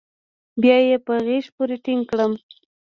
بيا 0.61 0.77
يې 0.87 0.97
په 1.05 1.13
غېږ 1.25 1.45
پورې 1.55 1.75
ټينگ 1.85 2.03
کړم. 2.09 2.31